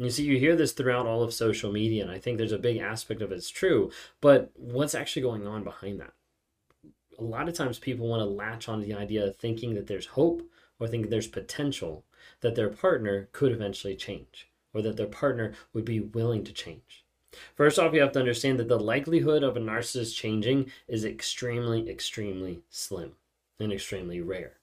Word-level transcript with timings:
And 0.00 0.06
you 0.06 0.12
see, 0.12 0.24
you 0.24 0.38
hear 0.38 0.56
this 0.56 0.72
throughout 0.72 1.04
all 1.04 1.22
of 1.22 1.34
social 1.34 1.70
media, 1.70 2.02
and 2.02 2.10
I 2.10 2.18
think 2.18 2.38
there's 2.38 2.52
a 2.52 2.58
big 2.58 2.78
aspect 2.78 3.20
of 3.20 3.32
it's 3.32 3.50
true, 3.50 3.90
but 4.22 4.50
what's 4.56 4.94
actually 4.94 5.20
going 5.20 5.46
on 5.46 5.62
behind 5.62 6.00
that? 6.00 6.14
A 7.18 7.22
lot 7.22 7.50
of 7.50 7.54
times 7.54 7.78
people 7.78 8.08
want 8.08 8.20
to 8.20 8.24
latch 8.24 8.66
on 8.66 8.80
to 8.80 8.86
the 8.86 8.94
idea 8.94 9.26
of 9.26 9.36
thinking 9.36 9.74
that 9.74 9.88
there's 9.88 10.06
hope 10.06 10.40
or 10.78 10.88
think 10.88 11.10
there's 11.10 11.26
potential 11.26 12.06
that 12.40 12.54
their 12.54 12.70
partner 12.70 13.28
could 13.32 13.52
eventually 13.52 13.94
change 13.94 14.48
or 14.72 14.80
that 14.80 14.96
their 14.96 15.06
partner 15.06 15.52
would 15.74 15.84
be 15.84 16.00
willing 16.00 16.44
to 16.44 16.52
change. 16.54 17.04
First 17.54 17.78
off, 17.78 17.92
you 17.92 18.00
have 18.00 18.12
to 18.12 18.20
understand 18.20 18.58
that 18.58 18.68
the 18.68 18.80
likelihood 18.80 19.42
of 19.42 19.54
a 19.58 19.60
narcissist 19.60 20.16
changing 20.16 20.70
is 20.88 21.04
extremely, 21.04 21.90
extremely 21.90 22.62
slim 22.70 23.16
and 23.58 23.70
extremely 23.70 24.22
rare. 24.22 24.59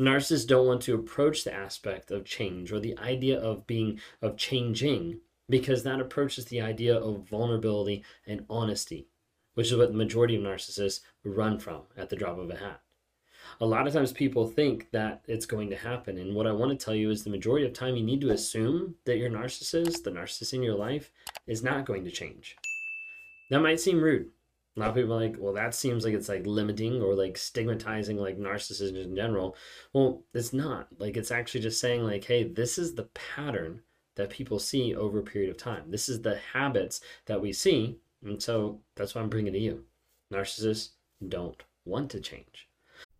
Narcissists 0.00 0.46
don't 0.46 0.66
want 0.66 0.82
to 0.82 0.94
approach 0.94 1.42
the 1.42 1.54
aspect 1.54 2.10
of 2.10 2.24
change 2.24 2.70
or 2.70 2.78
the 2.80 2.98
idea 2.98 3.38
of 3.38 3.66
being, 3.66 3.98
of 4.20 4.36
changing, 4.36 5.20
because 5.48 5.82
that 5.84 6.00
approaches 6.00 6.44
the 6.46 6.60
idea 6.60 6.94
of 6.94 7.28
vulnerability 7.28 8.04
and 8.26 8.44
honesty, 8.50 9.08
which 9.54 9.68
is 9.68 9.76
what 9.76 9.92
the 9.92 9.96
majority 9.96 10.36
of 10.36 10.42
narcissists 10.42 11.00
run 11.24 11.58
from 11.58 11.82
at 11.96 12.10
the 12.10 12.16
drop 12.16 12.38
of 12.38 12.50
a 12.50 12.56
hat. 12.56 12.82
A 13.60 13.64
lot 13.66 13.86
of 13.86 13.94
times 13.94 14.12
people 14.12 14.46
think 14.46 14.90
that 14.90 15.22
it's 15.26 15.46
going 15.46 15.70
to 15.70 15.76
happen. 15.76 16.18
And 16.18 16.34
what 16.34 16.46
I 16.46 16.52
want 16.52 16.78
to 16.78 16.84
tell 16.84 16.94
you 16.94 17.10
is 17.10 17.24
the 17.24 17.30
majority 17.30 17.64
of 17.64 17.72
time 17.72 17.96
you 17.96 18.02
need 18.02 18.20
to 18.20 18.32
assume 18.32 18.96
that 19.06 19.16
your 19.16 19.30
narcissist, 19.30 20.02
the 20.02 20.10
narcissist 20.10 20.52
in 20.52 20.62
your 20.62 20.74
life, 20.74 21.10
is 21.46 21.62
not 21.62 21.86
going 21.86 22.04
to 22.04 22.10
change. 22.10 22.56
That 23.50 23.60
might 23.60 23.80
seem 23.80 24.00
rude. 24.00 24.30
A 24.76 24.80
lot 24.80 24.90
of 24.90 24.94
people 24.94 25.14
are 25.14 25.20
like, 25.20 25.36
well, 25.38 25.54
that 25.54 25.74
seems 25.74 26.04
like 26.04 26.12
it's 26.12 26.28
like 26.28 26.46
limiting 26.46 27.00
or 27.00 27.14
like 27.14 27.38
stigmatizing 27.38 28.18
like 28.18 28.38
narcissism 28.38 29.02
in 29.02 29.16
general. 29.16 29.56
Well, 29.94 30.22
it's 30.34 30.52
not. 30.52 30.88
Like 30.98 31.16
it's 31.16 31.30
actually 31.30 31.60
just 31.60 31.80
saying 31.80 32.04
like, 32.04 32.24
hey, 32.24 32.44
this 32.44 32.76
is 32.76 32.94
the 32.94 33.08
pattern 33.14 33.80
that 34.16 34.30
people 34.30 34.58
see 34.58 34.94
over 34.94 35.18
a 35.18 35.22
period 35.22 35.50
of 35.50 35.56
time. 35.56 35.84
This 35.90 36.08
is 36.10 36.20
the 36.20 36.38
habits 36.52 37.00
that 37.24 37.40
we 37.40 37.54
see. 37.54 37.96
And 38.22 38.42
so 38.42 38.80
that's 38.96 39.14
why 39.14 39.22
I'm 39.22 39.30
bringing 39.30 39.54
to 39.54 39.58
you. 39.58 39.84
Narcissists 40.32 40.90
don't 41.26 41.62
want 41.86 42.10
to 42.10 42.20
change. 42.20 42.68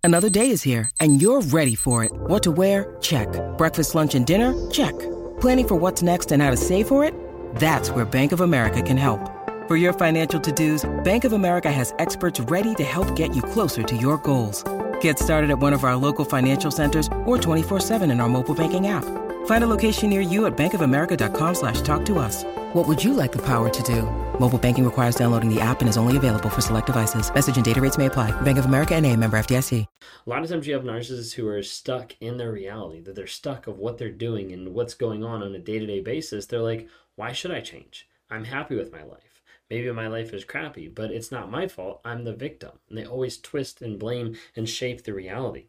Another 0.02 0.28
day 0.28 0.50
is 0.50 0.62
here 0.62 0.90
and 1.00 1.22
you're 1.22 1.40
ready 1.40 1.74
for 1.74 2.04
it. 2.04 2.12
What 2.12 2.42
to 2.42 2.50
wear? 2.50 2.96
Check. 3.00 3.28
Breakfast, 3.56 3.94
lunch, 3.94 4.14
and 4.14 4.26
dinner? 4.26 4.52
Check. 4.70 4.94
Planning 5.40 5.68
for 5.68 5.76
what's 5.76 6.02
next 6.02 6.32
and 6.32 6.42
how 6.42 6.50
to 6.50 6.56
save 6.56 6.86
for 6.86 7.02
it? 7.02 7.14
That's 7.56 7.90
where 7.90 8.04
Bank 8.04 8.32
of 8.32 8.42
America 8.42 8.82
can 8.82 8.98
help. 8.98 9.35
For 9.66 9.74
your 9.74 9.92
financial 9.92 10.38
to-dos, 10.38 10.88
Bank 11.02 11.24
of 11.24 11.32
America 11.32 11.72
has 11.72 11.92
experts 11.98 12.38
ready 12.38 12.72
to 12.76 12.84
help 12.84 13.16
get 13.16 13.34
you 13.34 13.42
closer 13.42 13.82
to 13.82 13.96
your 13.96 14.16
goals. 14.18 14.62
Get 15.00 15.18
started 15.18 15.50
at 15.50 15.58
one 15.58 15.72
of 15.72 15.82
our 15.82 15.96
local 15.96 16.24
financial 16.24 16.70
centers 16.70 17.08
or 17.24 17.36
24-7 17.36 18.08
in 18.08 18.20
our 18.20 18.28
mobile 18.28 18.54
banking 18.54 18.86
app. 18.86 19.02
Find 19.46 19.64
a 19.64 19.66
location 19.66 20.08
near 20.08 20.20
you 20.20 20.46
at 20.46 20.56
bankofamerica.com 20.56 21.54
slash 21.56 21.80
talk 21.80 22.04
to 22.04 22.20
us. 22.20 22.44
What 22.74 22.86
would 22.86 23.02
you 23.02 23.12
like 23.12 23.32
the 23.32 23.42
power 23.42 23.68
to 23.68 23.82
do? 23.82 24.02
Mobile 24.38 24.56
banking 24.56 24.84
requires 24.84 25.16
downloading 25.16 25.52
the 25.52 25.60
app 25.60 25.80
and 25.80 25.88
is 25.88 25.96
only 25.96 26.16
available 26.16 26.48
for 26.48 26.60
select 26.60 26.86
devices. 26.86 27.34
Message 27.34 27.56
and 27.56 27.64
data 27.64 27.80
rates 27.80 27.98
may 27.98 28.06
apply. 28.06 28.30
Bank 28.42 28.58
of 28.58 28.66
America 28.66 28.94
and 28.94 29.04
a 29.04 29.16
member 29.16 29.36
FDIC. 29.36 29.84
A 29.84 30.30
lot 30.30 30.44
of 30.44 30.48
times 30.48 30.68
you 30.68 30.74
have 30.74 30.84
narcissists 30.84 31.32
who 31.32 31.48
are 31.48 31.60
stuck 31.64 32.14
in 32.20 32.36
their 32.36 32.52
reality, 32.52 33.00
that 33.00 33.16
they're 33.16 33.26
stuck 33.26 33.66
of 33.66 33.80
what 33.80 33.98
they're 33.98 34.10
doing 34.12 34.52
and 34.52 34.74
what's 34.74 34.94
going 34.94 35.24
on 35.24 35.42
on 35.42 35.52
a 35.56 35.58
day-to-day 35.58 36.02
basis. 36.02 36.46
They're 36.46 36.60
like, 36.60 36.88
why 37.16 37.32
should 37.32 37.50
I 37.50 37.62
change? 37.62 38.08
I'm 38.30 38.44
happy 38.44 38.76
with 38.76 38.92
my 38.92 39.02
life. 39.02 39.35
Maybe 39.70 39.90
my 39.92 40.06
life 40.06 40.32
is 40.32 40.44
crappy, 40.44 40.88
but 40.88 41.10
it's 41.10 41.32
not 41.32 41.50
my 41.50 41.66
fault. 41.66 42.00
I'm 42.04 42.24
the 42.24 42.32
victim. 42.32 42.72
And 42.88 42.96
they 42.96 43.04
always 43.04 43.38
twist 43.38 43.82
and 43.82 43.98
blame 43.98 44.36
and 44.54 44.68
shape 44.68 45.02
the 45.02 45.14
reality. 45.14 45.66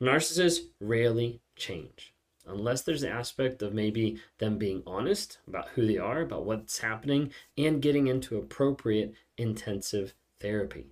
Narcissists 0.00 0.66
rarely 0.80 1.40
change 1.56 2.14
unless 2.46 2.82
there's 2.82 3.02
an 3.02 3.12
aspect 3.12 3.62
of 3.62 3.74
maybe 3.74 4.20
them 4.38 4.58
being 4.58 4.82
honest 4.86 5.38
about 5.46 5.68
who 5.70 5.86
they 5.86 5.98
are, 5.98 6.22
about 6.22 6.44
what's 6.44 6.78
happening, 6.78 7.32
and 7.56 7.82
getting 7.82 8.08
into 8.08 8.38
appropriate 8.38 9.14
intensive 9.36 10.14
therapy. 10.40 10.86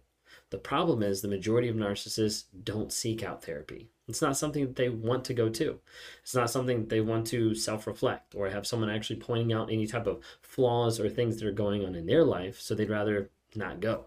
The 0.50 0.58
problem 0.58 1.02
is 1.02 1.20
the 1.20 1.28
majority 1.28 1.68
of 1.68 1.76
narcissists 1.76 2.44
don't 2.64 2.90
seek 2.90 3.22
out 3.22 3.44
therapy. 3.44 3.90
It's 4.08 4.22
not 4.22 4.38
something 4.38 4.64
that 4.64 4.76
they 4.76 4.88
want 4.88 5.26
to 5.26 5.34
go 5.34 5.50
to. 5.50 5.78
It's 6.22 6.34
not 6.34 6.50
something 6.50 6.80
that 6.80 6.88
they 6.88 7.02
want 7.02 7.26
to 7.26 7.54
self 7.54 7.86
reflect 7.86 8.34
or 8.34 8.48
have 8.48 8.66
someone 8.66 8.88
actually 8.88 9.20
pointing 9.20 9.52
out 9.52 9.70
any 9.70 9.86
type 9.86 10.06
of 10.06 10.22
flaws 10.40 10.98
or 10.98 11.10
things 11.10 11.36
that 11.36 11.46
are 11.46 11.52
going 11.52 11.84
on 11.84 11.94
in 11.94 12.06
their 12.06 12.24
life, 12.24 12.58
so 12.60 12.74
they'd 12.74 12.88
rather 12.88 13.28
not 13.54 13.80
go. 13.80 14.06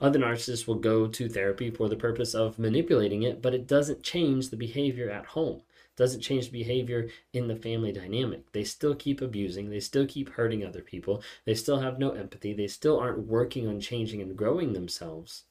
Other 0.00 0.18
narcissists 0.18 0.66
will 0.66 0.76
go 0.76 1.06
to 1.06 1.28
therapy 1.28 1.70
for 1.70 1.88
the 1.88 1.96
purpose 1.96 2.34
of 2.34 2.58
manipulating 2.58 3.22
it, 3.22 3.40
but 3.40 3.54
it 3.54 3.68
doesn't 3.68 4.02
change 4.02 4.50
the 4.50 4.56
behavior 4.56 5.08
at 5.08 5.26
home. 5.26 5.58
It 5.58 5.96
doesn't 5.96 6.20
change 6.20 6.46
the 6.46 6.58
behavior 6.58 7.08
in 7.32 7.46
the 7.46 7.56
family 7.56 7.92
dynamic. 7.92 8.50
They 8.50 8.64
still 8.64 8.96
keep 8.96 9.20
abusing, 9.20 9.70
they 9.70 9.80
still 9.80 10.06
keep 10.06 10.30
hurting 10.30 10.64
other 10.64 10.82
people, 10.82 11.22
they 11.44 11.54
still 11.54 11.80
have 11.80 12.00
no 12.00 12.10
empathy, 12.10 12.52
they 12.52 12.66
still 12.66 12.98
aren't 12.98 13.26
working 13.26 13.68
on 13.68 13.80
changing 13.80 14.20
and 14.20 14.36
growing 14.36 14.72
themselves. 14.72 15.44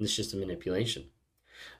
It's 0.00 0.16
just 0.16 0.34
a 0.34 0.36
manipulation. 0.36 1.04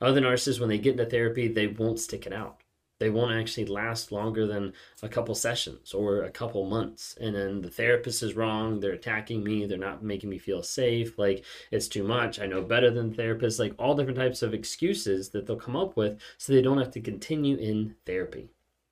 Other 0.01 0.21
narcissists, 0.21 0.61
when 0.61 0.69
they 0.69 0.79
get 0.79 0.93
into 0.93 1.07
therapy, 1.07 1.49
they 1.49 1.67
won't 1.67 1.99
stick 1.99 2.27
it 2.27 2.33
out. 2.33 2.61
They 2.99 3.09
won't 3.09 3.33
actually 3.33 3.65
last 3.65 4.13
longer 4.13 4.47
than 4.47 4.75
a 5.03 5.09
couple 5.09 5.35
sessions 5.35 5.95
or 5.95 6.23
a 6.23 6.31
couple 6.31 6.67
months. 6.67 7.17
And 7.19 7.35
then 7.35 7.63
the 7.63 7.71
therapist 7.71 8.23
is 8.23 8.37
wrong. 8.37 8.79
They're 8.79 8.93
attacking 8.93 9.43
me. 9.43 9.65
They're 9.65 9.79
not 9.79 10.05
making 10.05 10.29
me 10.29 10.37
feel 10.37 10.63
safe. 10.63 11.19
Like 11.19 11.43
it's 11.71 11.89
too 11.89 12.05
much. 12.05 12.39
I 12.39 12.47
know 12.47 12.61
better 12.61 12.91
than 12.91 13.15
therapists. 13.15 13.59
Like 13.59 13.75
all 13.79 13.95
different 13.95 14.19
types 14.19 14.43
of 14.43 14.53
excuses 14.53 15.31
that 15.31 15.47
they'll 15.47 15.57
come 15.57 15.77
up 15.77 15.97
with 15.97 16.21
so 16.37 16.53
they 16.53 16.61
don't 16.61 16.79
have 16.79 16.91
to 16.91 17.01
continue 17.01 17.57
in 17.57 17.95
therapy. 18.05 18.51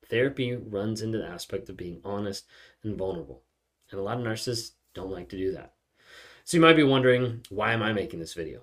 Therapy 0.09 0.55
runs 0.55 1.03
into 1.03 1.19
the 1.19 1.27
aspect 1.27 1.69
of 1.69 1.77
being 1.77 2.01
honest 2.03 2.47
and 2.81 2.97
vulnerable. 2.97 3.43
And 3.91 3.99
a 3.99 4.03
lot 4.03 4.17
of 4.17 4.25
narcissists 4.25 4.71
don't 4.95 5.11
like 5.11 5.29
to 5.29 5.37
do 5.37 5.51
that. 5.51 5.73
So 6.45 6.57
you 6.57 6.61
might 6.61 6.75
be 6.75 6.81
wondering, 6.81 7.45
why 7.49 7.73
am 7.73 7.83
I 7.83 7.93
making 7.93 8.19
this 8.19 8.33
video? 8.33 8.61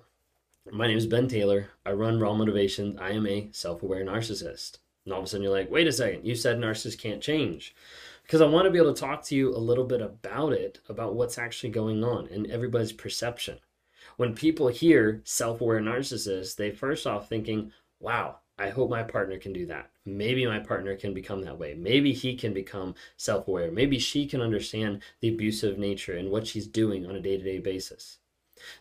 My 0.71 0.85
name 0.85 0.97
is 0.97 1.07
Ben 1.07 1.29
Taylor. 1.29 1.69
I 1.85 1.91
run 1.91 2.19
Raw 2.19 2.33
Motivation. 2.33 2.99
I 2.99 3.11
am 3.11 3.25
a 3.25 3.47
self 3.53 3.83
aware 3.83 4.03
narcissist. 4.03 4.79
And 5.05 5.13
all 5.13 5.19
of 5.19 5.25
a 5.25 5.27
sudden 5.29 5.43
you're 5.43 5.51
like, 5.51 5.71
wait 5.71 5.87
a 5.87 5.93
second, 5.93 6.25
you 6.25 6.35
said 6.35 6.57
narcissists 6.57 6.99
can't 6.99 7.21
change. 7.23 7.73
Because 8.23 8.41
I 8.41 8.47
want 8.47 8.65
to 8.65 8.71
be 8.71 8.77
able 8.77 8.93
to 8.93 8.99
talk 8.99 9.23
to 9.25 9.35
you 9.35 9.55
a 9.55 9.57
little 9.57 9.85
bit 9.85 10.01
about 10.01 10.51
it, 10.51 10.79
about 10.89 11.15
what's 11.15 11.37
actually 11.37 11.69
going 11.69 12.03
on 12.03 12.27
and 12.27 12.47
everybody's 12.47 12.91
perception. 12.91 13.59
When 14.17 14.35
people 14.35 14.67
hear 14.67 15.21
self 15.23 15.61
aware 15.61 15.79
narcissists, 15.79 16.57
they 16.57 16.71
first 16.71 17.07
off 17.07 17.29
thinking, 17.29 17.71
wow, 18.01 18.39
I 18.59 18.69
hope 18.69 18.89
my 18.89 19.03
partner 19.03 19.37
can 19.37 19.53
do 19.53 19.67
that. 19.67 19.91
Maybe 20.05 20.45
my 20.45 20.59
partner 20.59 20.97
can 20.97 21.13
become 21.13 21.43
that 21.43 21.57
way. 21.57 21.75
Maybe 21.75 22.11
he 22.11 22.35
can 22.35 22.53
become 22.53 22.93
self 23.15 23.47
aware. 23.47 23.71
Maybe 23.71 23.99
she 23.99 24.25
can 24.25 24.41
understand 24.41 25.01
the 25.21 25.29
abusive 25.29 25.77
nature 25.77 26.17
and 26.17 26.29
what 26.29 26.45
she's 26.45 26.67
doing 26.67 27.05
on 27.05 27.15
a 27.15 27.21
day 27.21 27.37
to 27.37 27.43
day 27.43 27.59
basis. 27.59 28.17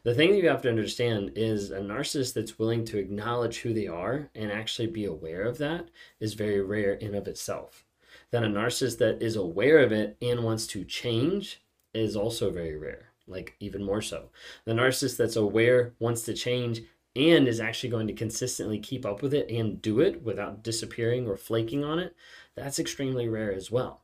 The 0.03 0.15
thing 0.15 0.31
that 0.31 0.39
you 0.39 0.49
have 0.49 0.63
to 0.63 0.69
understand 0.69 1.33
is 1.37 1.71
a 1.71 1.81
narcissist 1.81 2.35
that's 2.35 2.59
willing 2.59 2.85
to 2.87 2.99
acknowledge 2.99 3.59
who 3.59 3.73
they 3.73 3.87
are 3.87 4.31
and 4.35 4.51
actually 4.51 4.89
be 4.89 5.05
aware 5.05 5.43
of 5.43 5.59
that 5.59 5.89
is 6.21 6.35
very 6.35 6.61
rare 6.61 6.95
in 6.95 7.15
of 7.15 7.29
itself. 7.29 7.85
Then 8.31 8.45
a 8.45 8.49
narcissist 8.49 8.99
that 8.99 9.23
is 9.23 9.37
aware 9.37 9.79
of 9.79 9.93
it 9.93 10.17
and 10.21 10.45
wants 10.45 10.67
to 10.69 10.85
change 10.85 11.63
is 11.95 12.17
also 12.17 12.51
very 12.51 12.77
rare, 12.77 13.11
like 13.27 13.55
even 13.61 13.83
more 13.83 14.03
so. 14.03 14.31
The 14.65 14.73
narcissist 14.73 15.17
that's 15.17 15.37
aware, 15.37 15.93
wants 15.99 16.23
to 16.23 16.35
change, 16.35 16.83
and 17.15 17.49
is 17.49 17.61
actually 17.61 17.89
going 17.89 18.07
to 18.07 18.13
consistently 18.13 18.79
keep 18.79 19.07
up 19.07 19.23
with 19.23 19.33
it 19.33 19.51
and 19.51 19.81
do 19.81 20.01
it 20.01 20.23
without 20.23 20.63
disappearing 20.63 21.27
or 21.27 21.37
flaking 21.37 21.83
on 21.83 21.99
it, 21.99 22.15
that's 22.55 22.79
extremely 22.79 23.29
rare 23.29 23.53
as 23.53 23.71
well. 23.71 24.03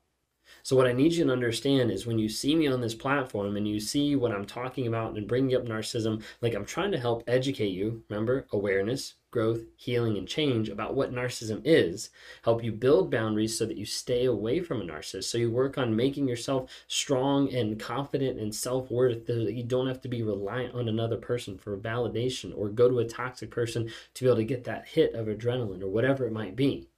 So, 0.64 0.76
what 0.76 0.86
I 0.86 0.92
need 0.92 1.12
you 1.12 1.24
to 1.24 1.32
understand 1.32 1.90
is 1.90 2.06
when 2.06 2.18
you 2.18 2.28
see 2.28 2.54
me 2.54 2.66
on 2.68 2.80
this 2.80 2.94
platform 2.94 3.56
and 3.56 3.66
you 3.66 3.80
see 3.80 4.14
what 4.14 4.32
I'm 4.32 4.44
talking 4.44 4.86
about 4.86 5.16
and 5.16 5.26
bringing 5.26 5.56
up 5.56 5.64
narcissism, 5.64 6.22
like 6.40 6.54
I'm 6.54 6.64
trying 6.64 6.92
to 6.92 7.00
help 7.00 7.24
educate 7.26 7.70
you, 7.70 8.04
remember, 8.08 8.46
awareness, 8.52 9.14
growth, 9.30 9.62
healing, 9.76 10.16
and 10.16 10.28
change 10.28 10.68
about 10.68 10.94
what 10.94 11.12
narcissism 11.12 11.62
is, 11.64 12.10
help 12.44 12.62
you 12.62 12.70
build 12.70 13.10
boundaries 13.10 13.58
so 13.58 13.66
that 13.66 13.76
you 13.76 13.84
stay 13.84 14.26
away 14.26 14.60
from 14.60 14.80
a 14.80 14.84
narcissist. 14.84 15.24
So, 15.24 15.38
you 15.38 15.50
work 15.50 15.78
on 15.78 15.96
making 15.96 16.28
yourself 16.28 16.70
strong 16.86 17.52
and 17.52 17.80
confident 17.80 18.38
and 18.38 18.54
self 18.54 18.90
worth 18.90 19.26
so 19.26 19.44
that 19.44 19.54
you 19.54 19.64
don't 19.64 19.88
have 19.88 20.00
to 20.02 20.08
be 20.08 20.22
reliant 20.22 20.74
on 20.74 20.88
another 20.88 21.16
person 21.16 21.58
for 21.58 21.76
validation 21.76 22.52
or 22.56 22.68
go 22.68 22.88
to 22.88 23.00
a 23.00 23.04
toxic 23.04 23.50
person 23.50 23.90
to 24.14 24.24
be 24.24 24.28
able 24.28 24.36
to 24.36 24.44
get 24.44 24.64
that 24.64 24.86
hit 24.86 25.14
of 25.14 25.26
adrenaline 25.26 25.82
or 25.82 25.88
whatever 25.88 26.26
it 26.26 26.32
might 26.32 26.54
be. 26.54 26.88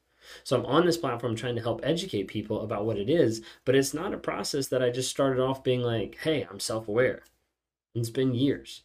So 0.42 0.56
I'm 0.56 0.66
on 0.66 0.86
this 0.86 0.96
platform 0.96 1.36
trying 1.36 1.56
to 1.56 1.62
help 1.62 1.80
educate 1.82 2.28
people 2.28 2.62
about 2.62 2.86
what 2.86 2.98
it 2.98 3.08
is, 3.08 3.42
but 3.64 3.74
it's 3.74 3.94
not 3.94 4.14
a 4.14 4.18
process 4.18 4.68
that 4.68 4.82
I 4.82 4.90
just 4.90 5.10
started 5.10 5.40
off 5.42 5.64
being 5.64 5.82
like, 5.82 6.18
hey, 6.22 6.46
I'm 6.50 6.60
self 6.60 6.88
aware. 6.88 7.22
It's 7.94 8.10
been 8.10 8.34
years. 8.34 8.82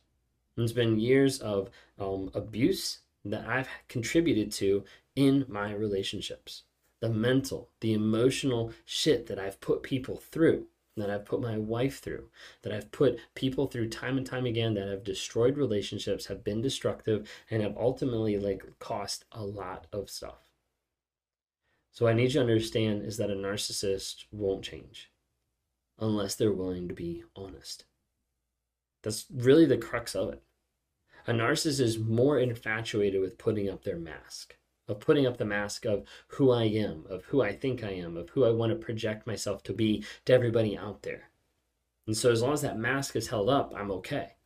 It's 0.57 0.71
been 0.71 0.99
years 0.99 1.39
of 1.39 1.69
um, 1.97 2.31
abuse 2.33 2.99
that 3.25 3.47
I've 3.47 3.69
contributed 3.87 4.51
to 4.53 4.83
in 5.15 5.45
my 5.47 5.73
relationships. 5.73 6.63
The 6.99 7.09
mental, 7.09 7.69
the 7.79 7.93
emotional 7.93 8.73
shit 8.85 9.27
that 9.27 9.39
I've 9.39 9.61
put 9.61 9.83
people 9.83 10.17
through, 10.17 10.67
that 10.97 11.09
I've 11.09 11.25
put 11.25 11.41
my 11.41 11.57
wife 11.57 11.99
through, 11.99 12.29
that 12.61 12.73
I've 12.73 12.91
put 12.91 13.19
people 13.35 13.67
through 13.67 13.89
time 13.89 14.17
and 14.17 14.25
time 14.25 14.45
again 14.45 14.73
that 14.73 14.87
have 14.87 15.03
destroyed 15.03 15.57
relationships, 15.57 16.25
have 16.25 16.43
been 16.43 16.61
destructive, 16.61 17.29
and 17.49 17.63
have 17.63 17.77
ultimately 17.77 18.37
like 18.37 18.63
cost 18.79 19.25
a 19.31 19.43
lot 19.43 19.87
of 19.93 20.09
stuff. 20.09 20.48
So 21.91 22.05
what 22.05 22.11
I 22.11 22.13
need 22.13 22.33
you 22.33 22.35
to 22.35 22.41
understand 22.41 23.03
is 23.03 23.17
that 23.17 23.31
a 23.31 23.35
narcissist 23.35 24.25
won't 24.31 24.63
change 24.63 25.11
unless 25.99 26.35
they're 26.35 26.53
willing 26.53 26.87
to 26.87 26.93
be 26.93 27.23
honest. 27.35 27.85
That's 29.03 29.25
really 29.33 29.65
the 29.65 29.77
crux 29.77 30.15
of 30.15 30.33
it. 30.33 30.43
A 31.27 31.31
narcissist 31.31 31.79
is 31.79 31.99
more 31.99 32.39
infatuated 32.39 33.21
with 33.21 33.37
putting 33.37 33.69
up 33.69 33.83
their 33.83 33.97
mask, 33.97 34.55
of 34.87 34.99
putting 34.99 35.27
up 35.27 35.37
the 35.37 35.45
mask 35.45 35.85
of 35.85 36.05
who 36.27 36.51
I 36.51 36.63
am, 36.63 37.05
of 37.09 37.25
who 37.25 37.41
I 37.41 37.51
think 37.53 37.83
I 37.83 37.91
am, 37.91 38.17
of 38.17 38.29
who 38.29 38.45
I 38.45 38.51
want 38.51 38.71
to 38.71 38.75
project 38.77 39.27
myself 39.27 39.61
to 39.63 39.73
be 39.73 40.03
to 40.25 40.33
everybody 40.33 40.77
out 40.77 41.03
there. 41.03 41.29
And 42.07 42.17
so 42.17 42.31
as 42.31 42.41
long 42.41 42.53
as 42.53 42.61
that 42.61 42.77
mask 42.77 43.15
is 43.15 43.27
held 43.27 43.49
up, 43.49 43.73
I'm 43.75 43.91
okay. 43.91 44.37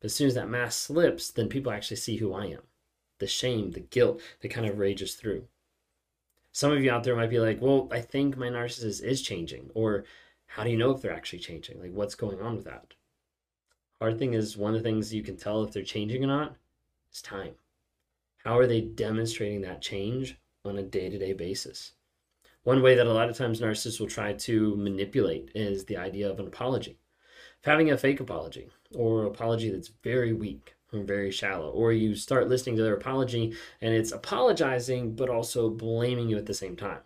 But 0.00 0.06
as 0.06 0.14
soon 0.14 0.26
as 0.26 0.34
that 0.34 0.50
mask 0.50 0.86
slips, 0.86 1.30
then 1.30 1.48
people 1.48 1.72
actually 1.72 1.96
see 1.96 2.16
who 2.16 2.34
I 2.34 2.46
am. 2.46 2.62
The 3.18 3.26
shame, 3.26 3.70
the 3.70 3.80
guilt 3.80 4.20
that 4.42 4.48
kind 4.48 4.66
of 4.68 4.78
rages 4.78 5.14
through. 5.14 5.46
Some 6.56 6.72
of 6.72 6.82
you 6.82 6.90
out 6.90 7.04
there 7.04 7.14
might 7.14 7.28
be 7.28 7.38
like, 7.38 7.60
well, 7.60 7.86
I 7.90 8.00
think 8.00 8.38
my 8.38 8.48
narcissist 8.48 9.04
is 9.04 9.20
changing. 9.20 9.68
Or 9.74 10.04
how 10.46 10.64
do 10.64 10.70
you 10.70 10.78
know 10.78 10.90
if 10.90 11.02
they're 11.02 11.12
actually 11.12 11.40
changing? 11.40 11.78
Like, 11.78 11.92
what's 11.92 12.14
going 12.14 12.40
on 12.40 12.56
with 12.56 12.64
that? 12.64 12.94
Hard 14.00 14.18
thing 14.18 14.32
is, 14.32 14.56
one 14.56 14.74
of 14.74 14.82
the 14.82 14.88
things 14.88 15.12
you 15.12 15.22
can 15.22 15.36
tell 15.36 15.62
if 15.62 15.72
they're 15.74 15.82
changing 15.82 16.24
or 16.24 16.28
not 16.28 16.56
is 17.12 17.20
time. 17.20 17.56
How 18.38 18.56
are 18.56 18.66
they 18.66 18.80
demonstrating 18.80 19.60
that 19.60 19.82
change 19.82 20.38
on 20.64 20.78
a 20.78 20.82
day 20.82 21.10
to 21.10 21.18
day 21.18 21.34
basis? 21.34 21.92
One 22.62 22.80
way 22.80 22.94
that 22.94 23.06
a 23.06 23.12
lot 23.12 23.28
of 23.28 23.36
times 23.36 23.60
narcissists 23.60 24.00
will 24.00 24.08
try 24.08 24.32
to 24.32 24.76
manipulate 24.76 25.50
is 25.54 25.84
the 25.84 25.98
idea 25.98 26.30
of 26.30 26.40
an 26.40 26.46
apology. 26.46 26.98
Of 27.58 27.66
having 27.70 27.90
a 27.90 27.98
fake 27.98 28.20
apology 28.20 28.70
or 28.94 29.26
apology 29.26 29.68
that's 29.68 29.92
very 30.02 30.32
weak 30.32 30.74
very 31.04 31.32
shallow, 31.32 31.70
or 31.70 31.92
you 31.92 32.14
start 32.14 32.48
listening 32.48 32.76
to 32.76 32.82
their 32.82 32.94
apology 32.94 33.54
and 33.80 33.92
it's 33.92 34.12
apologizing 34.12 35.16
but 35.16 35.28
also 35.28 35.68
blaming 35.68 36.28
you 36.28 36.38
at 36.38 36.46
the 36.46 36.54
same 36.54 36.76
time. 36.76 37.00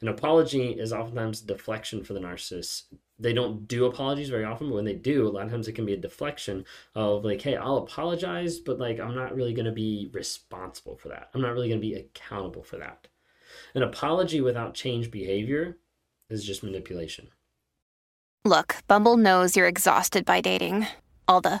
An 0.00 0.08
apology 0.08 0.70
is 0.70 0.92
oftentimes 0.92 1.42
deflection 1.42 2.02
for 2.02 2.14
the 2.14 2.20
narcissist 2.20 2.84
they 3.18 3.32
don't 3.32 3.68
do 3.68 3.84
apologies 3.86 4.28
very 4.28 4.44
often, 4.44 4.68
but 4.68 4.74
when 4.74 4.84
they 4.84 4.94
do, 4.94 5.28
a 5.28 5.30
lot 5.30 5.44
of 5.44 5.50
times 5.50 5.68
it 5.68 5.74
can 5.74 5.86
be 5.86 5.92
a 5.92 5.98
deflection 5.98 6.64
of 6.94 7.24
like, 7.24 7.40
hey, 7.40 7.56
I'll 7.56 7.76
apologize, 7.76 8.58
but 8.58 8.78
like 8.78 8.98
I'm 8.98 9.14
not 9.14 9.34
really 9.34 9.54
going 9.54 9.66
to 9.66 9.72
be 9.72 10.10
responsible 10.12 10.96
for 10.96 11.08
that. 11.08 11.30
I'm 11.32 11.40
not 11.40 11.52
really 11.52 11.68
going 11.68 11.80
to 11.80 11.86
be 11.86 11.94
accountable 11.94 12.62
for 12.62 12.76
that. 12.78 13.08
An 13.74 13.82
apology 13.82 14.40
without 14.40 14.74
change 14.74 15.10
behavior 15.10 15.78
is 16.28 16.44
just 16.44 16.64
manipulation. 16.64 17.28
Look, 18.44 18.76
Bumble 18.88 19.16
knows 19.16 19.56
you're 19.56 19.68
exhausted 19.68 20.24
by 20.24 20.40
dating. 20.40 20.86
All 21.28 21.40
the 21.40 21.60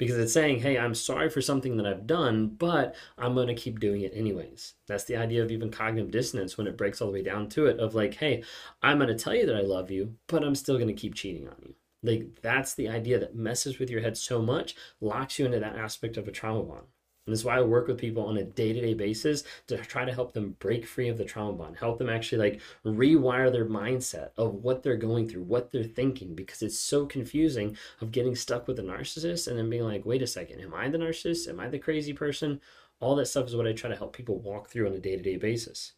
because 0.00 0.16
it's 0.16 0.32
saying, 0.32 0.60
hey, 0.60 0.78
I'm 0.78 0.94
sorry 0.94 1.28
for 1.28 1.42
something 1.42 1.76
that 1.76 1.84
I've 1.84 2.06
done, 2.06 2.48
but 2.48 2.94
I'm 3.18 3.34
going 3.34 3.48
to 3.48 3.54
keep 3.54 3.80
doing 3.80 4.00
it 4.00 4.12
anyways. 4.14 4.72
That's 4.86 5.04
the 5.04 5.18
idea 5.18 5.42
of 5.42 5.50
even 5.50 5.70
cognitive 5.70 6.10
dissonance 6.10 6.56
when 6.56 6.66
it 6.66 6.78
breaks 6.78 7.02
all 7.02 7.08
the 7.08 7.12
way 7.12 7.22
down 7.22 7.50
to 7.50 7.66
it 7.66 7.78
of 7.78 7.94
like, 7.94 8.14
hey, 8.14 8.42
I'm 8.80 8.96
going 8.96 9.14
to 9.14 9.22
tell 9.22 9.34
you 9.34 9.44
that 9.44 9.56
I 9.56 9.60
love 9.60 9.90
you, 9.90 10.14
but 10.26 10.42
I'm 10.42 10.54
still 10.54 10.76
going 10.76 10.88
to 10.88 10.94
keep 10.94 11.14
cheating 11.14 11.46
on 11.46 11.56
you. 11.60 11.74
Like 12.02 12.40
that's 12.40 12.72
the 12.72 12.88
idea 12.88 13.18
that 13.18 13.36
messes 13.36 13.78
with 13.78 13.90
your 13.90 14.00
head 14.00 14.16
so 14.16 14.40
much, 14.40 14.74
locks 15.02 15.38
you 15.38 15.44
into 15.44 15.60
that 15.60 15.76
aspect 15.76 16.16
of 16.16 16.26
a 16.26 16.32
trauma 16.32 16.62
bond. 16.62 16.86
And 17.30 17.36
is 17.36 17.44
why 17.44 17.58
I 17.58 17.60
work 17.60 17.86
with 17.86 17.96
people 17.96 18.24
on 18.24 18.38
a 18.38 18.42
day-to-day 18.42 18.94
basis 18.94 19.44
to 19.68 19.76
try 19.76 20.04
to 20.04 20.12
help 20.12 20.32
them 20.32 20.56
break 20.58 20.84
free 20.84 21.08
of 21.08 21.16
the 21.16 21.24
trauma 21.24 21.52
bond, 21.52 21.76
help 21.76 21.96
them 21.96 22.10
actually 22.10 22.38
like 22.38 22.60
rewire 22.84 23.52
their 23.52 23.66
mindset 23.66 24.30
of 24.36 24.54
what 24.54 24.82
they're 24.82 24.96
going 24.96 25.28
through, 25.28 25.44
what 25.44 25.70
they're 25.70 25.84
thinking, 25.84 26.34
because 26.34 26.60
it's 26.60 26.76
so 26.76 27.06
confusing 27.06 27.76
of 28.00 28.10
getting 28.10 28.34
stuck 28.34 28.66
with 28.66 28.80
a 28.80 28.82
narcissist 28.82 29.46
and 29.46 29.56
then 29.56 29.70
being 29.70 29.84
like, 29.84 30.04
wait 30.04 30.22
a 30.22 30.26
second, 30.26 30.60
am 30.60 30.74
I 30.74 30.88
the 30.88 30.98
narcissist? 30.98 31.48
Am 31.48 31.60
I 31.60 31.68
the 31.68 31.78
crazy 31.78 32.12
person? 32.12 32.60
All 32.98 33.14
that 33.14 33.26
stuff 33.26 33.46
is 33.46 33.54
what 33.54 33.68
I 33.68 33.74
try 33.74 33.90
to 33.90 33.96
help 33.96 34.12
people 34.12 34.40
walk 34.40 34.68
through 34.68 34.88
on 34.88 34.94
a 34.94 34.98
day-to-day 34.98 35.36
basis. 35.36 35.92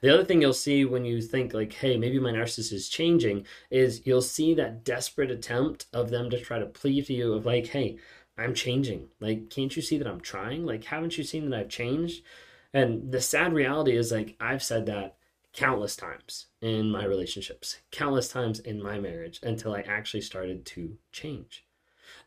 The 0.00 0.12
other 0.12 0.24
thing 0.24 0.40
you'll 0.40 0.54
see 0.54 0.86
when 0.86 1.04
you 1.04 1.20
think 1.20 1.52
like, 1.52 1.74
hey, 1.74 1.98
maybe 1.98 2.18
my 2.18 2.32
narcissist 2.32 2.72
is 2.72 2.88
changing, 2.88 3.46
is 3.70 4.06
you'll 4.06 4.22
see 4.22 4.54
that 4.54 4.82
desperate 4.84 5.30
attempt 5.30 5.86
of 5.92 6.08
them 6.08 6.30
to 6.30 6.40
try 6.40 6.58
to 6.58 6.66
plead 6.66 7.06
to 7.06 7.12
you 7.12 7.34
of 7.34 7.44
like, 7.44 7.66
hey, 7.66 7.98
I'm 8.40 8.54
changing. 8.54 9.08
Like, 9.20 9.50
can't 9.50 9.74
you 9.76 9.82
see 9.82 9.98
that 9.98 10.06
I'm 10.06 10.20
trying? 10.20 10.64
Like, 10.64 10.84
haven't 10.84 11.18
you 11.18 11.24
seen 11.24 11.50
that 11.50 11.60
I've 11.60 11.68
changed? 11.68 12.24
And 12.72 13.12
the 13.12 13.20
sad 13.20 13.52
reality 13.52 13.96
is 13.96 14.10
like 14.10 14.36
I've 14.40 14.62
said 14.62 14.86
that 14.86 15.16
countless 15.52 15.96
times 15.96 16.46
in 16.62 16.90
my 16.90 17.04
relationships, 17.04 17.78
countless 17.90 18.28
times 18.28 18.60
in 18.60 18.82
my 18.82 18.98
marriage 18.98 19.40
until 19.42 19.74
I 19.74 19.80
actually 19.80 20.22
started 20.22 20.64
to 20.66 20.96
change. 21.12 21.66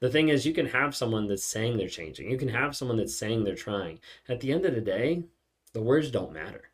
The 0.01 0.09
thing 0.09 0.29
is, 0.29 0.45
you 0.45 0.53
can 0.53 0.67
have 0.67 0.95
someone 0.95 1.27
that's 1.27 1.43
saying 1.43 1.77
they're 1.77 1.87
changing. 1.87 2.29
You 2.29 2.37
can 2.37 2.49
have 2.49 2.75
someone 2.75 2.97
that's 2.97 3.15
saying 3.15 3.43
they're 3.43 3.55
trying. 3.55 3.99
At 4.29 4.39
the 4.39 4.51
end 4.51 4.65
of 4.65 4.75
the 4.75 4.81
day, 4.81 5.23
the 5.73 5.81
words 5.81 6.11
don't 6.11 6.33
matter. 6.33 6.69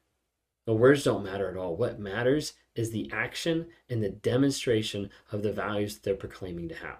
The 0.65 0.73
words 0.73 1.03
don't 1.03 1.23
matter 1.23 1.49
at 1.49 1.57
all. 1.57 1.75
What 1.75 1.99
matters 1.99 2.53
is 2.75 2.91
the 2.91 3.09
action 3.11 3.67
and 3.89 4.03
the 4.03 4.09
demonstration 4.09 5.09
of 5.31 5.43
the 5.43 5.51
values 5.51 5.95
that 5.95 6.03
they're 6.03 6.15
proclaiming 6.15 6.69
to 6.69 6.75
have. 6.75 6.99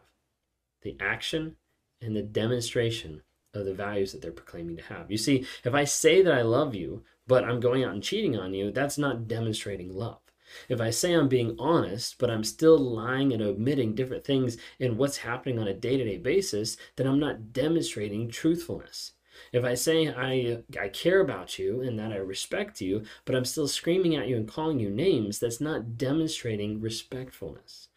The 0.81 0.95
action 0.99 1.55
and 2.01 2.15
the 2.15 2.21
demonstration 2.21 3.21
of 3.53 3.65
the 3.65 3.73
values 3.73 4.11
that 4.11 4.21
they're 4.21 4.31
proclaiming 4.31 4.77
to 4.77 4.83
have. 4.83 5.09
You 5.09 5.17
see, 5.17 5.45
if 5.63 5.73
I 5.73 5.83
say 5.83 6.21
that 6.21 6.33
I 6.33 6.41
love 6.41 6.75
you, 6.75 7.03
but 7.27 7.43
I'm 7.43 7.59
going 7.59 7.83
out 7.83 7.93
and 7.93 8.03
cheating 8.03 8.37
on 8.37 8.53
you, 8.53 8.71
that's 8.71 8.97
not 8.97 9.27
demonstrating 9.27 9.93
love. 9.93 10.19
If 10.67 10.81
I 10.81 10.89
say 10.89 11.13
I'm 11.13 11.27
being 11.27 11.55
honest, 11.59 12.17
but 12.17 12.31
I'm 12.31 12.43
still 12.43 12.77
lying 12.77 13.33
and 13.33 13.41
omitting 13.41 13.93
different 13.93 14.23
things 14.23 14.57
in 14.79 14.97
what's 14.97 15.17
happening 15.17 15.59
on 15.59 15.67
a 15.67 15.73
day 15.73 15.97
to 15.97 16.03
day 16.03 16.17
basis, 16.17 16.77
then 16.95 17.07
I'm 17.07 17.19
not 17.19 17.53
demonstrating 17.53 18.29
truthfulness. 18.29 19.13
If 19.53 19.63
I 19.63 19.75
say 19.75 20.09
I, 20.09 20.63
I 20.79 20.89
care 20.89 21.21
about 21.21 21.59
you 21.59 21.81
and 21.81 21.97
that 21.99 22.11
I 22.11 22.17
respect 22.17 22.81
you, 22.81 23.03
but 23.25 23.35
I'm 23.35 23.45
still 23.45 23.67
screaming 23.67 24.15
at 24.15 24.27
you 24.27 24.35
and 24.35 24.47
calling 24.47 24.79
you 24.79 24.89
names, 24.89 25.39
that's 25.39 25.61
not 25.61 25.97
demonstrating 25.97 26.81
respectfulness. 26.81 27.88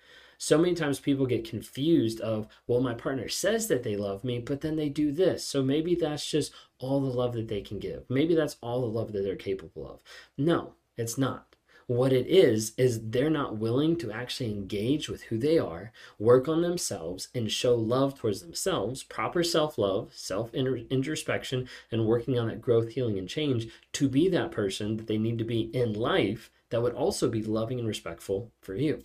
So 0.42 0.58
many 0.58 0.75
times 0.75 0.99
people 0.99 1.26
get 1.26 1.49
confused 1.49 2.20
of, 2.20 2.49
well, 2.66 2.80
my 2.80 2.94
partner 2.94 3.28
says 3.28 3.68
that 3.68 3.84
they 3.84 3.94
love 3.94 4.25
me, 4.25 4.40
but 4.40 4.61
then 4.61 4.75
they 4.75 4.88
do 4.88 5.12
this. 5.12 5.46
So 5.46 5.62
maybe 5.62 5.94
that's 5.94 6.28
just 6.28 6.52
all 6.80 7.00
the 7.00 7.16
love 7.16 7.34
that 7.34 7.46
they 7.46 7.61
can 7.61 7.78
give. 7.78 8.11
Maybe 8.11 8.34
that's 8.34 8.56
all 8.61 8.80
the 8.80 8.88
love 8.88 9.12
that 9.12 9.22
they're 9.22 9.37
capable 9.37 9.88
of. 9.88 10.02
No, 10.37 10.75
it's 10.96 11.16
not. 11.16 11.54
What 11.87 12.12
it 12.12 12.26
is, 12.26 12.72
is 12.76 13.11
they're 13.11 13.30
not 13.30 13.58
willing 13.58 13.94
to 13.99 14.11
actually 14.11 14.50
engage 14.50 15.08
with 15.08 15.22
who 15.22 15.38
they 15.38 15.61
are, 15.61 15.92
work 16.18 16.49
on 16.49 16.61
themselves, 16.61 17.28
and 17.37 17.49
show 17.49 17.76
love 17.76 18.18
towards 18.18 18.40
themselves, 18.40 19.04
proper 19.04 19.44
self 19.44 19.78
love, 19.78 20.11
self 20.12 20.52
introspection, 20.52 21.68
and 21.92 22.04
working 22.04 22.37
on 22.37 22.49
that 22.49 22.61
growth, 22.61 22.88
healing, 22.88 23.16
and 23.16 23.28
change 23.28 23.68
to 23.92 24.08
be 24.08 24.28
that 24.30 24.50
person 24.50 24.96
that 24.96 25.06
they 25.06 25.18
need 25.18 25.38
to 25.38 25.44
be 25.44 25.70
in 25.72 25.92
life 25.92 26.50
that 26.70 26.82
would 26.82 26.94
also 26.94 27.28
be 27.28 27.44
loving 27.44 27.78
and 27.78 27.87
respectful 27.87 28.50
for 28.61 28.75
you. 28.75 29.04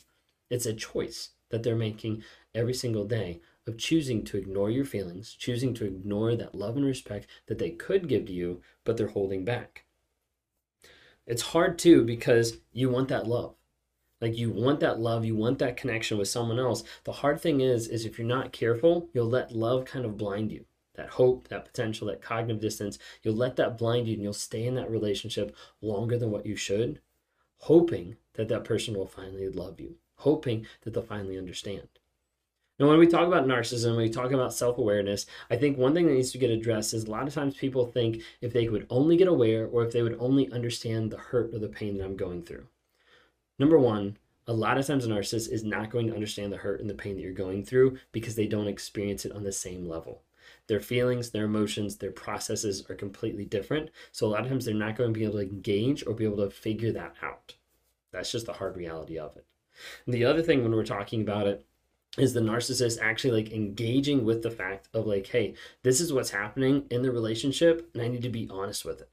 It's 0.50 0.66
a 0.66 0.74
choice 0.74 1.32
that 1.50 1.64
they're 1.64 1.76
making 1.76 2.24
every 2.54 2.74
single 2.74 3.06
day 3.06 3.42
of 3.66 3.78
choosing 3.78 4.24
to 4.26 4.38
ignore 4.38 4.70
your 4.70 4.86
feelings, 4.86 5.34
choosing 5.34 5.74
to 5.76 5.86
ignore 5.86 6.36
that 6.36 6.56
love 6.56 6.78
and 6.78 6.86
respect 6.86 7.28
that 7.48 7.58
they 7.58 7.72
could 7.72 8.08
give 8.08 8.26
to 8.26 8.34
you, 8.34 8.62
but 8.84 8.98
they're 8.98 9.08
holding 9.08 9.44
back. 9.46 9.86
It's 11.26 11.42
hard 11.42 11.78
too 11.78 12.04
because 12.04 12.58
you 12.72 12.90
want 12.90 13.10
that 13.10 13.28
love. 13.28 13.56
Like 14.22 14.38
you 14.38 14.50
want 14.50 14.80
that 14.80 15.00
love, 15.00 15.26
you 15.26 15.36
want 15.36 15.60
that 15.60 15.78
connection 15.78 16.18
with 16.18 16.28
someone 16.30 16.60
else. 16.60 16.84
The 17.04 17.12
hard 17.12 17.40
thing 17.42 17.62
is 17.62 17.88
is 17.88 18.06
if 18.06 18.18
you're 18.18 18.28
not 18.28 18.52
careful, 18.54 19.10
you'll 19.14 19.30
let 19.30 19.52
love 19.52 19.86
kind 19.86 20.06
of 20.06 20.18
blind 20.18 20.52
you. 20.52 20.66
That 20.96 21.10
hope, 21.10 21.50
that 21.50 21.66
potential, 21.66 22.08
that 22.08 22.22
cognitive 22.22 22.62
dissonance, 22.62 22.98
you'll 23.22 23.36
let 23.36 23.58
that 23.58 23.78
blind 23.78 24.08
you 24.08 24.14
and 24.14 24.24
you'll 24.24 24.34
stay 24.34 24.66
in 24.66 24.76
that 24.76 24.90
relationship 24.90 25.56
longer 25.82 26.18
than 26.18 26.32
what 26.32 26.46
you 26.46 26.56
should. 26.56 27.02
hoping 27.60 28.16
that 28.34 28.48
that 28.50 28.64
person 28.64 28.94
will 28.94 29.08
finally 29.08 29.50
love 29.50 29.80
you, 29.80 29.96
hoping 30.18 30.66
that 30.82 30.94
they'll 30.94 31.04
finally 31.04 31.38
understand. 31.38 31.88
Now, 32.80 32.90
when 32.90 33.00
we 33.00 33.08
talk 33.08 33.26
about 33.26 33.48
narcissism, 33.48 33.98
we 33.98 34.10
talk 34.10 34.32
about 34.32 34.54
self 34.54 34.78
awareness, 34.78 35.26
I 35.50 35.56
think 35.56 35.78
one 35.78 35.96
thing 35.96 36.06
that 36.06 36.14
needs 36.14 36.32
to 36.34 36.38
get 36.38 36.52
addressed 36.52 36.94
is 36.94 37.06
a 37.06 37.12
lot 37.12 37.28
of 37.28 37.34
times 37.34 37.56
people 37.56 37.88
think 37.88 38.22
if 38.40 38.54
they 38.54 38.70
would 38.70 38.86
only 38.92 39.18
get 39.18 39.28
aware 39.28 39.66
or 39.66 39.84
if 39.84 39.92
they 39.92 40.04
would 40.04 40.18
only 40.20 40.52
understand 40.52 41.10
the 41.10 41.18
hurt 41.18 41.54
or 41.54 41.60
the 41.60 41.70
pain 41.70 41.98
that 41.98 42.06
I'm 42.06 42.16
going 42.16 42.44
through. 42.44 42.68
Number 43.58 43.80
one, 43.80 44.18
a 44.46 44.54
lot 44.54 44.78
of 44.78 44.86
times 44.86 45.06
a 45.06 45.10
narcissist 45.10 45.52
is 45.52 45.64
not 45.64 45.90
going 45.90 46.08
to 46.08 46.14
understand 46.14 46.54
the 46.54 46.58
hurt 46.58 46.80
and 46.80 46.90
the 46.90 46.94
pain 46.94 47.16
that 47.16 47.22
you're 47.22 47.34
going 47.34 47.66
through 47.66 47.98
because 48.12 48.36
they 48.36 48.48
don't 48.48 48.68
experience 48.68 49.26
it 49.26 49.32
on 49.32 49.44
the 49.44 49.52
same 49.52 49.90
level. 49.90 50.22
Their 50.68 50.80
feelings, 50.80 51.32
their 51.32 51.46
emotions, 51.46 51.98
their 51.98 52.12
processes 52.12 52.86
are 52.90 52.96
completely 52.96 53.46
different. 53.46 53.90
So 54.12 54.28
a 54.28 54.30
lot 54.30 54.42
of 54.42 54.50
times 54.50 54.66
they're 54.66 54.74
not 54.74 54.96
going 54.96 55.14
to 55.14 55.20
be 55.20 55.26
able 55.26 55.40
to 55.40 55.50
engage 55.50 56.06
or 56.06 56.14
be 56.14 56.26
able 56.26 56.38
to 56.38 56.50
figure 56.50 56.92
that 56.92 57.16
out. 57.24 57.56
That's 58.12 58.32
just 58.32 58.46
the 58.46 58.54
hard 58.54 58.78
reality 58.78 59.18
of 59.18 59.36
it. 59.36 59.46
The 60.08 60.26
other 60.26 60.42
thing 60.42 60.64
when 60.64 60.74
we're 60.74 60.86
talking 60.86 61.22
about 61.22 61.48
it 61.48 61.66
is 62.18 62.34
the 62.34 62.40
narcissist 62.40 63.00
actually 63.02 63.44
like 63.44 63.54
engaging 63.54 64.26
with 64.26 64.42
the 64.42 64.52
fact 64.52 64.90
of 64.94 65.06
like, 65.06 65.28
hey, 65.28 65.54
this 65.84 66.02
is 66.02 66.12
what's 66.12 66.32
happening 66.32 66.86
in 66.90 67.04
the 67.04 67.12
relationship 67.12 67.90
and 67.94 68.02
I 68.02 68.08
need 68.08 68.24
to 68.24 68.30
be 68.30 68.50
honest 68.52 68.86
with 68.86 69.02
it. 69.02 69.10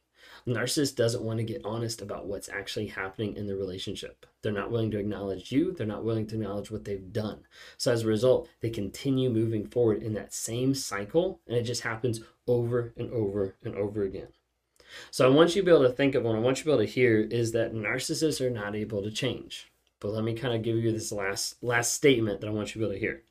The 0.47 0.53
narcissist 0.53 0.97
doesn't 0.97 1.23
want 1.23 1.39
to 1.39 1.45
get 1.45 1.65
honest 1.65 2.03
about 2.03 2.27
what's 2.27 2.51
actually 2.51 2.89
happening 2.89 3.37
in 3.37 3.47
the 3.47 3.57
relationship. 3.57 4.27
They're 4.43 4.53
not 4.53 4.71
willing 4.71 4.91
to 4.91 4.99
acknowledge 4.99 5.51
you, 5.53 5.73
they're 5.73 5.87
not 5.87 6.05
willing 6.05 6.27
to 6.29 6.35
acknowledge 6.35 6.71
what 6.71 6.85
they've 6.85 7.13
done. 7.13 7.47
So 7.79 7.93
as 7.93 8.03
a 8.03 8.09
result, 8.09 8.49
they 8.61 8.71
continue 8.71 9.31
moving 9.31 9.67
forward 9.67 10.03
in 10.03 10.15
that 10.15 10.35
same 10.35 10.75
cycle 10.75 11.41
and 11.47 11.57
it 11.57 11.63
just 11.63 11.83
happens 11.83 12.21
over 12.47 12.93
and 12.97 13.11
over 13.11 13.55
and 13.65 13.75
over 13.75 14.03
again. 14.03 14.29
So 15.11 15.27
I 15.27 15.35
want 15.35 15.57
you 15.57 15.63
to 15.63 15.67
be 15.67 15.73
able 15.73 15.89
to 15.89 15.91
think 15.91 16.15
of 16.15 16.25
what 16.25 16.37
I 16.37 16.41
want 16.41 16.59
you 16.59 16.65
to 16.65 16.67
be 16.67 16.73
able 16.73 16.87
to 16.87 16.93
hear 16.93 17.21
is 17.21 17.53
that 17.53 17.75
narcissists 17.75 18.41
are 18.41 18.51
not 18.51 18.77
able 18.77 19.03
to 19.03 19.11
change. 19.11 19.71
But 20.05 20.13
let 20.13 20.23
me 20.23 20.35
kind 20.35 20.55
of 20.55 20.61
give 20.61 20.77
you 20.77 20.93
this 20.93 21.13
last 21.13 21.63
last 21.63 21.95
statement 21.95 22.43
that 22.43 22.49
I 22.49 22.51
want 22.51 22.69
you 22.69 22.73
to 22.75 22.79
be 22.81 22.85
able 22.85 22.93
to 22.93 23.01
hear. 23.01 23.23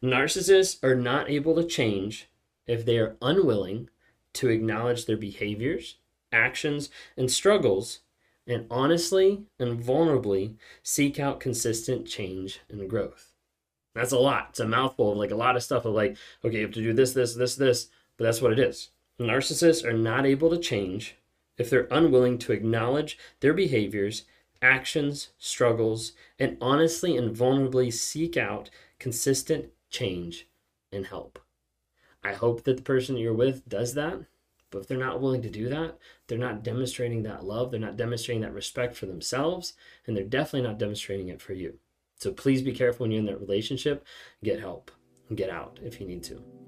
Narcissists 0.00 0.78
are 0.84 0.94
not 0.94 1.28
able 1.28 1.56
to 1.56 1.64
change 1.64 2.28
if 2.68 2.84
they 2.84 2.98
are 2.98 3.16
unwilling 3.20 3.90
to 4.34 4.48
acknowledge 4.48 5.06
their 5.06 5.16
behaviors, 5.16 5.96
actions, 6.30 6.88
and 7.16 7.32
struggles 7.32 8.02
and 8.46 8.64
honestly 8.70 9.42
and 9.58 9.82
vulnerably 9.82 10.54
seek 10.84 11.18
out 11.18 11.40
consistent 11.40 12.06
change 12.06 12.60
and 12.70 12.88
growth. 12.88 13.32
That's 13.96 14.12
a 14.12 14.18
lot. 14.20 14.50
It's 14.50 14.60
a 14.60 14.68
mouthful 14.68 15.10
of 15.10 15.18
like 15.18 15.32
a 15.32 15.36
lot 15.36 15.56
of 15.56 15.64
stuff 15.64 15.84
of 15.84 15.94
like, 15.94 16.16
okay, 16.44 16.58
you 16.58 16.62
have 16.62 16.74
to 16.74 16.80
do 16.80 16.92
this, 16.92 17.12
this, 17.12 17.34
this, 17.34 17.56
this, 17.56 17.88
but 18.16 18.22
that's 18.22 18.40
what 18.40 18.52
it 18.52 18.60
is. 18.60 18.90
Narcissists 19.18 19.84
are 19.84 19.92
not 19.92 20.26
able 20.26 20.50
to 20.50 20.58
change 20.58 21.16
if 21.58 21.68
they're 21.68 21.88
unwilling 21.90 22.38
to 22.38 22.52
acknowledge 22.52 23.18
their 23.40 23.52
behaviors 23.52 24.22
actions, 24.62 25.30
struggles, 25.38 26.12
and 26.38 26.56
honestly 26.60 27.16
and 27.16 27.36
vulnerably 27.36 27.92
seek 27.92 28.36
out 28.36 28.70
consistent 28.98 29.70
change 29.90 30.48
and 30.92 31.06
help. 31.06 31.38
I 32.22 32.32
hope 32.32 32.64
that 32.64 32.76
the 32.76 32.82
person 32.82 33.16
you're 33.16 33.34
with 33.34 33.68
does 33.68 33.94
that. 33.94 34.20
But 34.70 34.80
if 34.80 34.88
they're 34.88 34.98
not 34.98 35.20
willing 35.20 35.42
to 35.42 35.50
do 35.50 35.68
that, 35.68 35.98
they're 36.26 36.36
not 36.36 36.64
demonstrating 36.64 37.22
that 37.22 37.44
love, 37.44 37.70
they're 37.70 37.78
not 37.78 37.96
demonstrating 37.96 38.42
that 38.42 38.52
respect 38.52 38.96
for 38.96 39.06
themselves, 39.06 39.74
and 40.04 40.16
they're 40.16 40.24
definitely 40.24 40.68
not 40.68 40.80
demonstrating 40.80 41.28
it 41.28 41.40
for 41.40 41.52
you. 41.52 41.78
So 42.16 42.32
please 42.32 42.60
be 42.60 42.72
careful 42.72 43.04
when 43.04 43.12
you're 43.12 43.20
in 43.20 43.26
that 43.26 43.40
relationship. 43.40 44.04
Get 44.42 44.58
help 44.58 44.90
and 45.28 45.38
get 45.38 45.50
out 45.50 45.78
if 45.82 46.00
you 46.00 46.08
need 46.08 46.24
to. 46.24 46.63